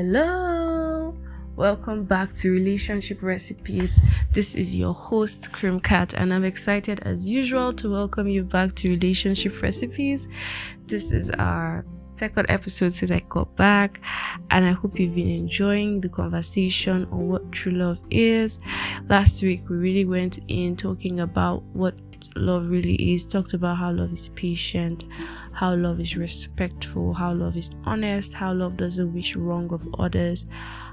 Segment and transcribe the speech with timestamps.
[0.00, 1.12] Hello,
[1.56, 3.98] welcome back to Relationship Recipes.
[4.30, 8.90] This is your host, Krymkat, and I'm excited as usual to welcome you back to
[8.90, 10.28] Relationship Recipes.
[10.86, 11.84] This is our
[12.16, 14.00] second episode since I got back,
[14.52, 18.60] and I hope you've been enjoying the conversation on what true love is.
[19.08, 21.96] Last week, we really went in talking about what
[22.36, 25.04] love really is, talked about how love is patient,
[25.58, 30.46] how love is respectful, how love is honest, how love doesn't wish wrong of others,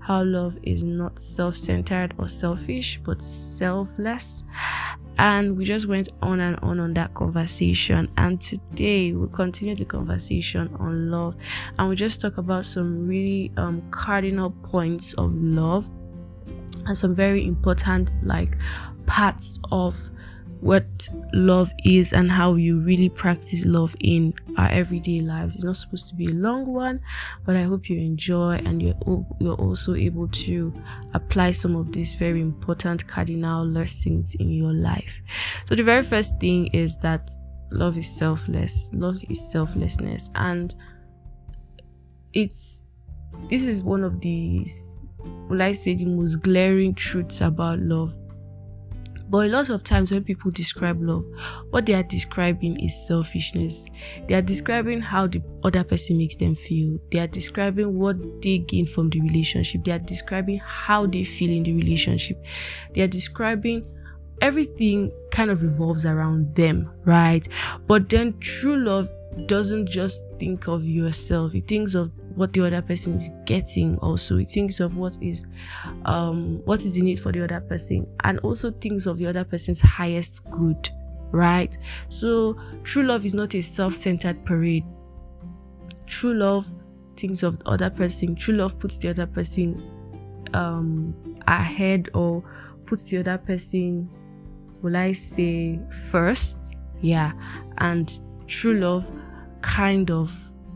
[0.00, 4.42] how love is not self centered or selfish but selfless.
[5.16, 8.10] And we just went on and on on that conversation.
[8.18, 11.36] And today we'll continue the conversation on love
[11.78, 15.86] and we just talk about some really um, cardinal points of love
[16.84, 18.58] and some very important like
[19.06, 19.96] parts of
[20.60, 25.54] what love is and how you really practice love in our everyday lives.
[25.54, 27.00] It's not supposed to be a long one,
[27.46, 30.72] but I hope you enjoy and you're you're also able to
[31.14, 35.12] apply some of these very important cardinal lessons in your life.
[35.66, 37.30] So the very first thing is that
[37.70, 38.90] love is selfless.
[38.92, 40.74] Love is selflessness and
[42.32, 42.84] it's
[43.48, 44.68] this is one of the
[45.48, 48.12] will I say the most glaring truths about love
[49.30, 51.24] but a lot of times when people describe love,
[51.70, 53.84] what they are describing is selfishness.
[54.26, 56.98] They are describing how the other person makes them feel.
[57.12, 59.84] They are describing what they gain from the relationship.
[59.84, 62.42] They are describing how they feel in the relationship.
[62.92, 63.86] They are describing
[64.42, 67.46] everything kind of revolves around them, right?
[67.86, 69.08] But then true love
[69.46, 74.36] doesn't just think of yourself, it thinks of what the other person is getting also.
[74.38, 75.44] It thinks of what is
[76.04, 78.06] um what is the need for the other person.
[78.24, 80.90] And also thinks of the other person's highest good
[81.32, 81.76] right?
[82.08, 84.84] So true love is not a self-centered parade.
[86.06, 86.66] True love
[87.16, 88.34] thinks of the other person.
[88.34, 89.80] True love puts the other person
[90.54, 91.14] um
[91.46, 92.42] ahead or
[92.86, 94.10] puts the other person
[94.82, 95.78] will i say
[96.10, 96.58] first?
[97.00, 97.32] Yeah.
[97.78, 98.18] And
[98.50, 99.04] true love
[99.62, 100.30] kind of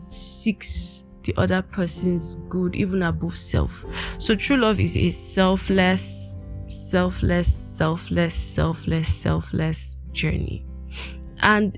[0.07, 3.71] seeks the other person's good even above self.
[4.19, 6.35] So true love is a selfless,
[6.67, 10.65] selfless, selfless, selfless, selfless journey.
[11.41, 11.77] And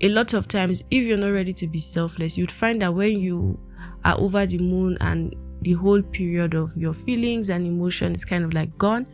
[0.00, 3.18] a lot of times, if you're not ready to be selfless, you'd find that when
[3.18, 3.58] you
[4.04, 8.44] are over the moon and the whole period of your feelings and emotion is kind
[8.44, 9.06] of like gone,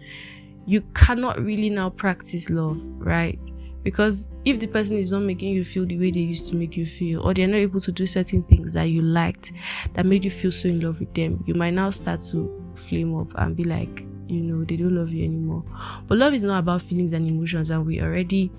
[0.67, 3.39] you cannot really now practice love, right?
[3.83, 6.77] Because if the person is not making you feel the way they used to make
[6.77, 9.53] you feel or they're not able to do certain things that you liked
[9.95, 13.17] that made you feel so in love with them you might now start to flame
[13.17, 15.65] up and be like you know they don't love you anymore.
[16.07, 18.53] But love is not about feelings and emotions and we already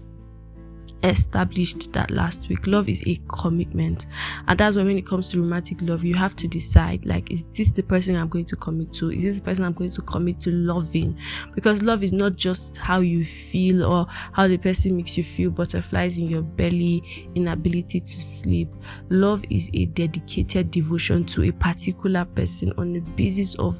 [1.03, 2.67] established that last week.
[2.67, 4.05] Love is a commitment.
[4.47, 7.43] And that's why when it comes to romantic love you have to decide like is
[7.55, 9.11] this the person i'm going to commit to?
[9.11, 11.17] Is this the person i'm going to commit to loving?
[11.55, 15.51] Because love is not just how you feel or how the person makes you feel
[15.51, 18.69] butterflies in your belly inability to sleep.
[19.09, 23.77] Love is a dedicated devotion to a particular person on the basis of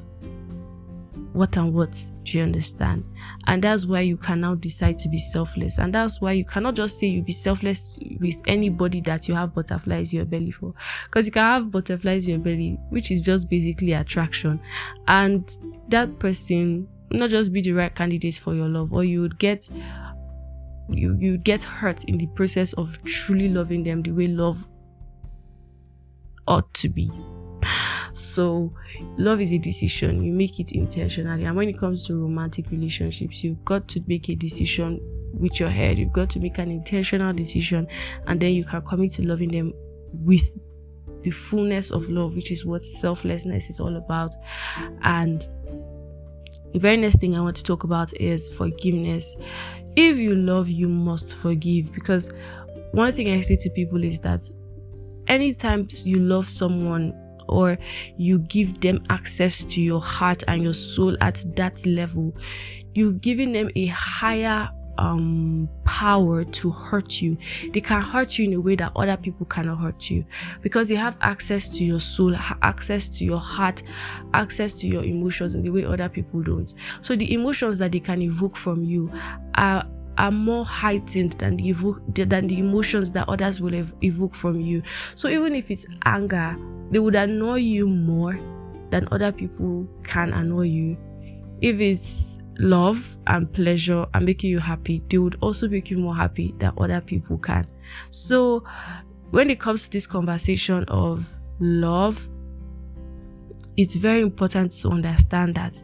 [1.32, 1.96] what and what.
[2.24, 3.04] Do you understand
[3.46, 5.78] and that's why you can now decide to be selfless.
[5.78, 7.82] And that's why you cannot just say you be selfless
[8.20, 10.74] with anybody that you have butterflies in your belly for.
[11.06, 14.60] Because you can have butterflies in your belly which is just basically attraction.
[15.08, 15.56] And
[15.88, 19.68] that person not just be the right candidate for your love or you would get
[20.90, 24.64] you you get hurt in the process of truly loving them the way love
[26.46, 27.10] ought to be
[28.20, 28.72] so,
[29.16, 31.44] love is a decision, you make it intentionally.
[31.44, 35.00] And when it comes to romantic relationships, you've got to make a decision
[35.34, 37.86] with your head, you've got to make an intentional decision,
[38.26, 39.72] and then you can commit to loving them
[40.12, 40.42] with
[41.22, 44.34] the fullness of love, which is what selflessness is all about.
[45.02, 45.46] And
[46.72, 49.34] the very next thing I want to talk about is forgiveness.
[49.96, 52.30] If you love, you must forgive because
[52.92, 54.48] one thing I say to people is that
[55.26, 57.12] anytime you love someone
[57.50, 57.76] or
[58.16, 62.34] you give them access to your heart and your soul at that level,
[62.94, 64.68] you've given them a higher
[64.98, 67.36] um power to hurt you.
[67.72, 70.24] They can hurt you in a way that other people cannot hurt you
[70.62, 73.82] because they have access to your soul access to your heart
[74.34, 76.74] access to your emotions in the way other people don't.
[77.00, 79.10] So the emotions that they can evoke from you
[79.54, 79.86] are
[80.20, 84.60] are more heightened than the evoke than the emotions that others will ev- evoke from
[84.60, 84.82] you.
[85.14, 86.54] So even if it's anger,
[86.90, 88.38] they would annoy you more
[88.90, 90.98] than other people can annoy you.
[91.62, 96.14] If it's love and pleasure and making you happy, they would also make you more
[96.14, 97.66] happy than other people can.
[98.10, 98.62] So
[99.30, 101.24] when it comes to this conversation of
[101.60, 102.20] love,
[103.78, 105.82] it's very important to understand that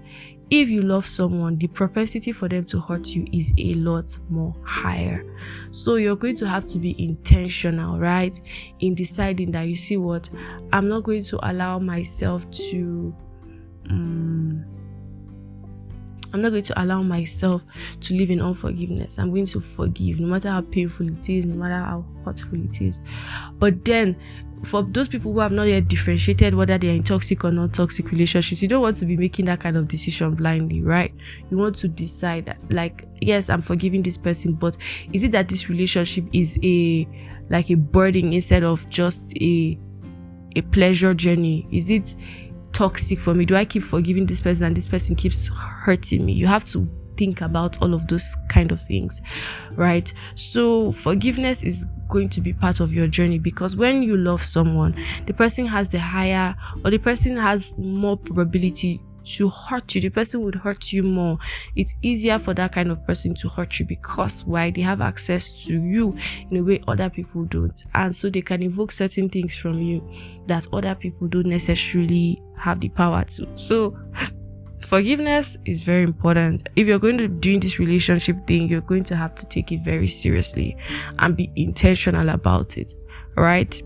[0.50, 4.54] if you love someone, the propensity for them to hurt you is a lot more
[4.64, 5.24] higher.
[5.72, 8.40] So you're going to have to be intentional, right?
[8.80, 10.28] In deciding that you see what
[10.72, 13.14] I'm not going to allow myself to
[13.90, 14.64] um,
[16.32, 17.62] I'm not going to allow myself
[18.02, 19.18] to live in unforgiveness.
[19.18, 22.80] I'm going to forgive no matter how painful it is, no matter how hurtful it
[22.80, 23.00] is.
[23.58, 24.16] But then
[24.64, 27.70] for those people who have not yet differentiated whether they are in toxic or non
[27.70, 31.14] toxic relationships, you don't want to be making that kind of decision blindly, right?
[31.50, 34.76] You want to decide like, yes, I'm forgiving this person, but
[35.12, 37.06] is it that this relationship is a
[37.48, 39.78] like a burden instead of just a
[40.56, 41.68] a pleasure journey?
[41.70, 42.16] Is it
[42.72, 43.44] toxic for me?
[43.44, 46.32] Do I keep forgiving this person and this person keeps hurting me?
[46.32, 49.20] You have to think about all of those kind of things,
[49.72, 50.12] right?
[50.34, 54.94] So, forgiveness is going to be part of your journey because when you love someone,
[55.26, 56.54] the person has the higher
[56.84, 61.38] or the person has more probability to hurt you, the person would hurt you more.
[61.74, 65.50] It's easier for that kind of person to hurt you because why they have access
[65.64, 66.16] to you
[66.50, 70.08] in a way other people don't, and so they can evoke certain things from you
[70.46, 73.46] that other people don't necessarily have the power to.
[73.56, 73.98] So
[74.88, 76.68] forgiveness is very important.
[76.76, 79.80] If you're going to do this relationship thing, you're going to have to take it
[79.84, 80.76] very seriously
[81.18, 82.94] and be intentional about it.
[83.36, 83.80] Right?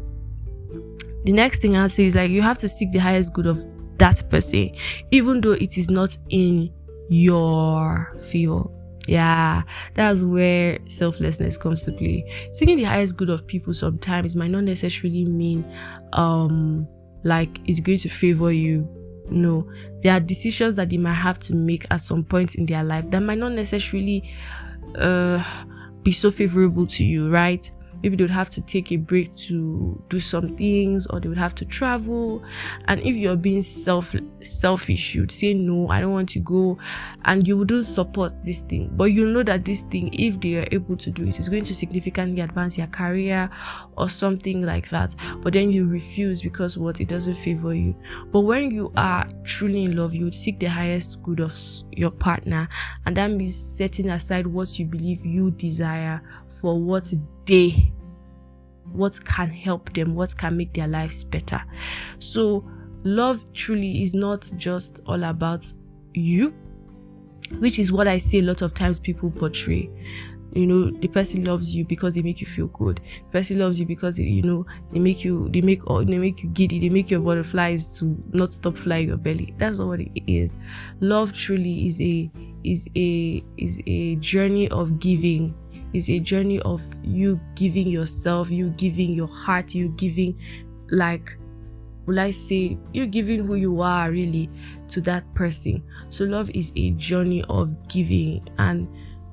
[1.24, 3.62] The next thing I'll say is like you have to seek the highest good of
[3.98, 4.70] that person,
[5.10, 6.72] even though it is not in
[7.10, 8.72] your field.
[9.06, 9.62] Yeah,
[9.94, 12.24] that's where selflessness comes to play.
[12.52, 15.64] Seeking the highest good of people sometimes might not necessarily mean
[16.12, 16.86] um
[17.24, 18.88] like it's going to favor you
[19.30, 19.70] no,
[20.02, 23.10] there are decisions that they might have to make at some point in their life
[23.10, 24.30] that might not necessarily
[24.96, 25.42] uh,
[26.02, 27.70] be so favorable to you, right?
[28.02, 31.38] Maybe they would have to take a break to do some things or they would
[31.38, 32.42] have to travel.
[32.86, 36.78] And if you're being self selfish you'd say no i don't want to go.
[37.24, 38.90] And you wouldn't support this thing.
[38.92, 41.64] But you know that this thing if they are able to do it is going
[41.64, 43.50] to significantly advance your career
[43.96, 45.14] or something like that.
[45.42, 47.00] But then you refuse because what?
[47.00, 47.94] It doesn't favor you.
[48.32, 51.56] But when you are truly in love you would seek the highest good of
[51.92, 52.68] your partner.
[53.06, 56.22] And that means setting aside what you believe you desire
[56.60, 57.12] for what
[57.46, 57.92] they
[58.92, 61.62] what can help them what can make their lives better.
[62.18, 62.68] So
[63.04, 65.64] love truly is not just all about
[66.14, 66.52] you
[67.58, 69.90] which is what i see a lot of times people portray.
[70.52, 73.00] You know the person loves you because they make you feel good.
[73.26, 76.48] The person loves you because you know they make you they make they make you
[76.50, 79.54] giddy they make your butterflies to not stop flying your belly.
[79.58, 80.56] That's not what it is.
[80.98, 82.28] Love truly is a
[82.64, 85.54] is a is a journey of giving
[85.92, 90.38] is a journey of you giving yourself, you giving your heart, you giving,
[90.90, 91.36] like,
[92.06, 94.50] will I say, you giving who you are really
[94.88, 95.82] to that person.
[96.08, 98.88] So, love is a journey of giving, and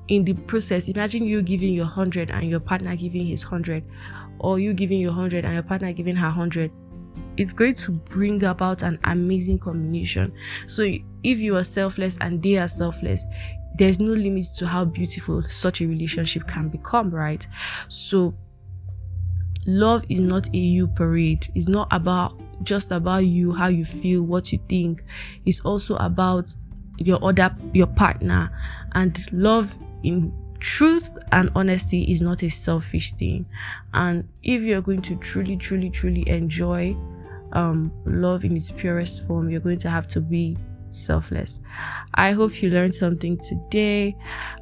[0.08, 3.84] in the process, imagine you giving your hundred and your partner giving his hundred,
[4.38, 6.70] or you giving your hundred and your partner giving her hundred.
[7.36, 10.32] It's going to bring about an amazing combination.
[10.66, 10.82] So,
[11.22, 13.24] if you are selfless and they are selfless,
[13.78, 17.46] there's no limit to how beautiful such a relationship can become, right?
[17.88, 18.34] So,
[19.66, 21.50] love is not a you parade.
[21.54, 25.02] It's not about just about you, how you feel, what you think.
[25.46, 26.54] It's also about
[26.98, 28.50] your other your partner
[28.92, 33.46] and love in truth and honesty is not a selfish thing
[33.94, 36.96] and if you're going to truly truly truly enjoy
[37.52, 40.56] um, love in its purest form you're going to have to be
[40.92, 41.60] selfless.
[42.14, 44.16] I hope you learned something today.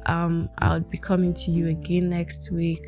[0.05, 2.83] Um, I'll be coming to you again next week.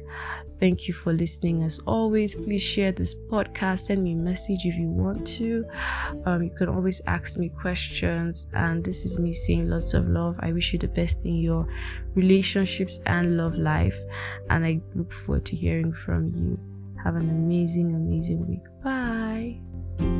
[0.60, 1.64] Thank you for listening.
[1.64, 3.80] As always, please share this podcast.
[3.86, 5.66] Send me a message if you want to.
[6.26, 8.46] Um, you can always ask me questions.
[8.54, 10.36] And this is me saying lots of love.
[10.40, 11.66] I wish you the best in your
[12.14, 13.96] relationships and love life.
[14.50, 16.60] And I look forward to hearing from you.
[17.04, 18.64] Have an amazing, amazing week.
[18.84, 20.19] Bye.